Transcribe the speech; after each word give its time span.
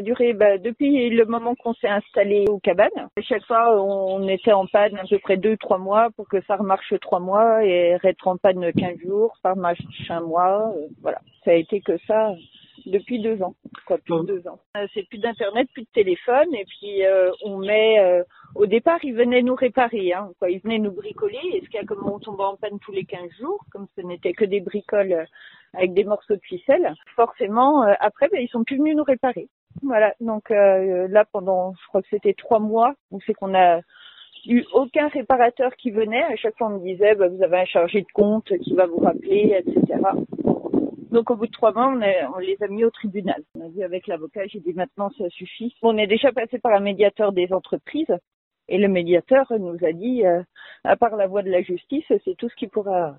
a 0.00 0.02
duré 0.02 0.32
bah, 0.32 0.56
depuis 0.56 1.10
le 1.10 1.24
moment 1.26 1.54
qu'on 1.54 1.74
s'est 1.74 1.88
installé 1.88 2.46
aux 2.48 2.58
cabanes. 2.58 2.88
Chaque 3.20 3.44
fois, 3.44 3.78
on 3.82 4.26
était 4.28 4.52
en 4.52 4.66
panne 4.66 4.96
à 4.96 5.04
peu 5.08 5.18
près 5.18 5.36
deux, 5.36 5.56
trois 5.58 5.78
mois 5.78 6.08
pour 6.16 6.26
que 6.26 6.40
ça 6.46 6.56
remarche 6.56 6.94
trois 7.02 7.20
mois 7.20 7.64
et 7.64 7.98
être 8.02 8.26
en 8.26 8.38
panne 8.38 8.72
15 8.72 8.98
jours, 9.06 9.36
ça 9.42 9.52
remarche 9.52 9.80
un 10.08 10.20
mois. 10.20 10.72
euh, 10.74 10.86
voilà, 11.02 11.20
ça 11.44 11.50
a 11.50 11.54
été 11.54 11.80
que 11.80 11.98
ça 12.06 12.32
depuis 12.86 13.20
deux 13.20 13.42
ans, 13.42 13.54
quoi, 13.86 13.98
deux 14.08 14.48
ans. 14.48 14.58
Euh, 14.78 14.86
C'est 14.94 15.06
plus 15.06 15.18
d'internet, 15.18 15.68
plus 15.74 15.82
de 15.82 15.88
téléphone 15.92 16.54
et 16.54 16.64
puis 16.64 17.04
euh, 17.04 17.30
on 17.44 17.58
met. 17.58 17.98
au 18.54 18.64
départ, 18.64 18.98
ils 19.02 19.14
venaient 19.14 19.42
nous 19.42 19.54
réparer, 19.54 20.14
hein. 20.14 20.30
Ils 20.48 20.60
venaient 20.60 20.78
nous 20.78 20.92
bricoler. 20.92 21.38
Et 21.52 21.60
ce 21.60 21.66
qu'il 21.68 21.78
y 21.78 21.82
a 21.82 21.84
comme 21.84 22.08
on 22.08 22.18
tombait 22.18 22.44
en 22.44 22.56
panne 22.56 22.78
tous 22.80 22.92
les 22.92 23.04
15 23.04 23.20
jours, 23.38 23.62
comme 23.70 23.86
ce 23.96 24.00
n'était 24.00 24.32
que 24.32 24.46
des 24.46 24.60
bricoles 24.60 25.26
avec 25.74 25.92
des 25.92 26.04
morceaux 26.04 26.36
de 26.36 26.42
ficelle, 26.42 26.94
forcément, 27.14 27.82
après, 28.00 28.28
ben, 28.32 28.40
ils 28.40 28.48
sont 28.48 28.64
plus 28.64 28.78
venus 28.78 28.96
nous 28.96 29.04
réparer. 29.04 29.48
Voilà, 29.82 30.14
donc 30.20 30.50
euh, 30.50 31.08
là 31.08 31.24
pendant, 31.24 31.74
je 31.74 31.88
crois 31.88 32.02
que 32.02 32.08
c'était 32.10 32.34
trois 32.34 32.58
mois, 32.58 32.94
où 33.10 33.20
c'est 33.26 33.34
qu'on 33.34 33.54
a 33.54 33.80
eu 34.46 34.64
aucun 34.72 35.08
réparateur 35.08 35.74
qui 35.76 35.90
venait. 35.90 36.22
À 36.22 36.36
chaque 36.36 36.56
fois, 36.56 36.68
on 36.68 36.78
me 36.78 36.84
disait, 36.84 37.14
bah, 37.14 37.28
vous 37.28 37.42
avez 37.42 37.60
un 37.60 37.64
chargé 37.64 38.02
de 38.02 38.12
compte 38.12 38.52
qui 38.58 38.74
va 38.74 38.86
vous 38.86 38.98
rappeler, 38.98 39.62
etc. 39.64 40.00
Donc 41.10 41.30
au 41.30 41.36
bout 41.36 41.46
de 41.46 41.52
trois 41.52 41.72
mois, 41.72 41.92
on 42.34 42.38
les 42.38 42.56
a 42.62 42.68
mis 42.68 42.84
au 42.84 42.90
tribunal. 42.90 43.42
On 43.58 43.66
a 43.66 43.68
vu 43.68 43.82
avec 43.82 44.06
l'avocat, 44.06 44.46
j'ai 44.46 44.60
dit 44.60 44.72
maintenant 44.74 45.10
ça 45.18 45.28
suffit. 45.30 45.74
On 45.82 45.98
est 45.98 46.06
déjà 46.06 46.30
passé 46.30 46.58
par 46.58 46.72
un 46.72 46.80
médiateur 46.80 47.32
des 47.32 47.52
entreprises 47.52 48.14
et 48.68 48.78
le 48.78 48.86
médiateur 48.86 49.52
nous 49.58 49.76
a 49.84 49.92
dit, 49.92 50.24
euh, 50.24 50.42
à 50.84 50.96
part 50.96 51.16
la 51.16 51.26
voie 51.26 51.42
de 51.42 51.50
la 51.50 51.62
justice, 51.62 52.04
c'est 52.08 52.36
tout 52.36 52.48
ce 52.48 52.54
qui 52.54 52.68
pourra 52.68 53.16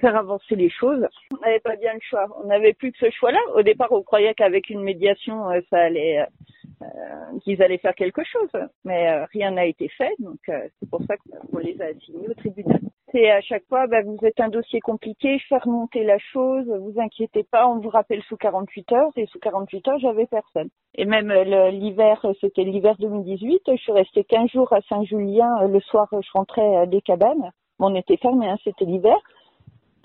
faire 0.00 0.16
avancer 0.16 0.56
les 0.56 0.70
choses. 0.70 1.06
On 1.32 1.40
n'avait 1.44 1.60
pas 1.60 1.76
bien 1.76 1.94
le 1.94 2.00
choix. 2.02 2.26
On 2.42 2.46
n'avait 2.46 2.72
plus 2.72 2.92
que 2.92 2.98
ce 2.98 3.10
choix-là. 3.10 3.40
Au 3.54 3.62
départ, 3.62 3.92
on 3.92 4.02
croyait 4.02 4.34
qu'avec 4.34 4.70
une 4.70 4.82
médiation, 4.82 5.50
euh, 5.50 5.60
ça 5.70 5.78
allait, 5.78 6.20
euh, 6.20 6.26
euh, 6.80 7.38
qu'ils 7.42 7.60
allaient 7.60 7.78
faire 7.78 7.94
quelque 7.94 8.22
chose, 8.22 8.50
mais 8.84 9.08
euh, 9.08 9.24
rien 9.32 9.50
n'a 9.50 9.66
été 9.66 9.88
fait. 9.88 10.12
Donc 10.20 10.38
euh, 10.48 10.68
c'est 10.78 10.88
pour 10.88 11.00
ça 11.08 11.16
qu'on 11.16 11.58
les 11.58 11.80
a 11.82 11.86
assignés 11.86 12.28
au 12.28 12.34
tribunal. 12.34 12.78
C'est 13.10 13.28
à 13.30 13.40
chaque 13.40 13.64
fois, 13.68 13.88
bah, 13.88 14.02
vous 14.04 14.18
êtes 14.22 14.38
un 14.38 14.48
dossier 14.48 14.78
compliqué, 14.78 15.40
faire 15.48 15.66
monter 15.66 16.04
la 16.04 16.18
chose, 16.18 16.66
vous 16.68 17.00
inquiétez 17.00 17.42
pas, 17.42 17.66
on 17.66 17.80
vous 17.80 17.88
rappelle 17.88 18.22
sous 18.24 18.36
48 18.36 18.92
heures, 18.92 19.10
et 19.16 19.26
sous 19.26 19.40
48 19.40 19.88
heures, 19.88 19.98
j'avais 19.98 20.26
personne. 20.26 20.68
Et 20.94 21.04
même 21.04 21.32
l'hiver, 21.32 22.24
c'était 22.40 22.62
l'hiver 22.62 22.94
2018, 23.00 23.62
je 23.72 23.76
suis 23.76 23.92
restée 23.92 24.22
15 24.24 24.50
jours 24.50 24.72
à 24.72 24.80
Saint-Julien, 24.82 25.66
le 25.66 25.80
soir, 25.80 26.08
je 26.12 26.30
rentrais 26.32 26.86
des 26.86 27.00
cabanes, 27.00 27.50
on 27.78 27.94
était 27.94 28.18
fermé, 28.18 28.46
hein, 28.46 28.58
c'était 28.62 28.84
l'hiver. 28.84 29.16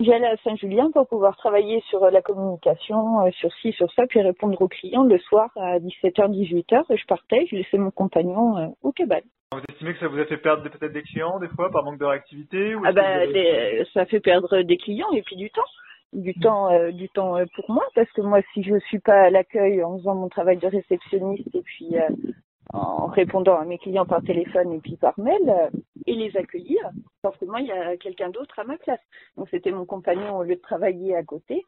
J'allais 0.00 0.26
à 0.26 0.36
Saint-Julien 0.38 0.90
pour 0.92 1.06
pouvoir 1.06 1.36
travailler 1.36 1.80
sur 1.88 2.02
euh, 2.02 2.10
la 2.10 2.20
communication, 2.20 3.20
euh, 3.26 3.30
sur 3.32 3.52
ci, 3.54 3.72
sur 3.72 3.90
ça, 3.92 4.06
puis 4.08 4.20
répondre 4.20 4.60
aux 4.60 4.68
clients 4.68 5.04
le 5.04 5.18
soir 5.18 5.50
à 5.56 5.78
17h, 5.78 6.30
18h. 6.30 6.96
Je 6.96 7.06
partais, 7.06 7.46
je 7.50 7.56
laissais 7.56 7.78
mon 7.78 7.90
compagnon 7.92 8.56
euh, 8.58 8.66
au 8.82 8.90
cabane. 8.92 9.22
Vous 9.52 9.60
estimez 9.68 9.92
que 9.94 10.00
ça 10.00 10.08
vous 10.08 10.18
a 10.18 10.24
fait 10.24 10.36
perdre 10.36 10.68
peut-être 10.68 10.92
des 10.92 11.02
clients 11.02 11.38
des 11.38 11.46
fois 11.48 11.70
par 11.70 11.84
manque 11.84 11.98
de 12.00 12.04
réactivité 12.04 12.74
ou 12.74 12.82
Ah 12.84 12.92
ben, 12.92 13.04
avez- 13.04 13.32
des- 13.32 13.84
ça 13.94 14.04
fait 14.04 14.18
perdre 14.20 14.62
des 14.62 14.76
clients 14.76 15.12
et 15.12 15.22
puis 15.22 15.36
du 15.36 15.50
temps. 15.50 15.62
Du 16.12 16.32
temps, 16.34 16.70
euh, 16.72 16.90
du 16.92 17.08
temps 17.08 17.36
pour 17.56 17.70
moi, 17.70 17.84
parce 17.96 18.10
que 18.12 18.20
moi, 18.20 18.40
si 18.52 18.62
je 18.62 18.78
suis 18.88 19.00
pas 19.00 19.22
à 19.22 19.30
l'accueil 19.30 19.82
en 19.82 19.96
faisant 19.98 20.14
mon 20.14 20.28
travail 20.28 20.58
de 20.58 20.66
réceptionniste 20.68 21.52
et 21.54 21.62
puis 21.62 21.96
euh, 21.96 22.08
en 22.72 23.06
répondant 23.06 23.56
à 23.56 23.64
mes 23.64 23.78
clients 23.78 24.06
par 24.06 24.22
téléphone 24.22 24.72
et 24.72 24.78
puis 24.78 24.96
par 24.96 25.18
mail 25.18 25.42
euh, 25.48 25.70
et 26.06 26.14
les 26.14 26.36
accueillir, 26.36 26.78
forcément, 27.24 27.56
il 27.56 27.66
y 27.66 27.72
a 27.72 27.96
quelqu'un 27.96 28.28
d'autre 28.28 28.58
à 28.58 28.64
ma 28.64 28.76
place. 28.76 29.00
Donc, 29.38 29.48
c'était 29.50 29.70
mon 29.70 29.86
compagnon 29.86 30.36
au 30.36 30.42
lieu 30.42 30.56
de 30.56 30.60
travailler 30.60 31.16
à 31.16 31.22
côté 31.22 31.64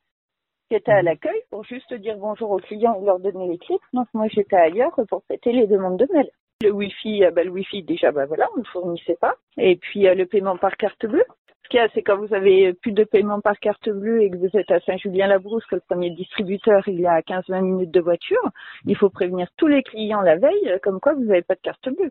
qui 0.68 0.74
était 0.74 0.92
à 0.92 1.00
l'accueil 1.00 1.40
pour 1.50 1.64
juste 1.64 1.94
dire 1.94 2.16
bonjour 2.18 2.50
aux 2.50 2.58
clients 2.58 2.98
et 3.00 3.04
leur 3.04 3.20
donner 3.20 3.48
les 3.48 3.58
clés. 3.58 3.78
Donc, 3.94 4.06
moi, 4.12 4.26
j'étais 4.28 4.56
ailleurs 4.56 4.94
pour 5.08 5.22
traiter 5.22 5.52
les 5.52 5.66
demandes 5.66 5.96
de 5.96 6.06
mail. 6.12 6.28
Le 6.62 6.70
Wi-Fi, 6.72 7.24
euh, 7.24 7.30
bah, 7.30 7.44
le 7.44 7.50
Wi-Fi, 7.50 7.82
déjà, 7.84 8.12
bah, 8.12 8.26
voilà, 8.26 8.48
on 8.54 8.60
ne 8.60 8.64
fournissait 8.64 9.16
pas. 9.18 9.36
Et 9.56 9.76
puis, 9.76 10.06
euh, 10.06 10.14
le 10.14 10.26
paiement 10.26 10.58
par 10.58 10.76
carte 10.76 11.06
bleue. 11.06 11.24
Ce 11.64 11.68
qu'il 11.68 11.80
y 11.80 11.82
a, 11.82 11.88
c'est 11.94 12.02
quand 12.02 12.18
vous 12.18 12.34
avez 12.34 12.74
plus 12.74 12.92
de 12.92 13.04
paiement 13.04 13.40
par 13.40 13.58
carte 13.58 13.88
bleue 13.88 14.22
et 14.22 14.30
que 14.30 14.36
vous 14.36 14.56
êtes 14.56 14.70
à 14.70 14.80
Saint-Julien-la-Brousse, 14.80 15.64
que 15.66 15.76
le 15.76 15.82
premier 15.88 16.10
distributeur, 16.10 16.86
il 16.86 17.00
est 17.00 17.06
à 17.06 17.22
15-20 17.22 17.62
minutes 17.62 17.90
de 17.90 18.00
voiture, 18.00 18.42
il 18.84 18.96
faut 18.96 19.10
prévenir 19.10 19.48
tous 19.56 19.66
les 19.66 19.82
clients 19.82 20.20
la 20.20 20.36
veille, 20.36 20.68
euh, 20.68 20.78
comme 20.82 21.00
quoi 21.00 21.14
vous 21.14 21.24
n'avez 21.24 21.42
pas 21.42 21.54
de 21.54 21.60
carte 21.60 21.88
bleue. 21.88 22.10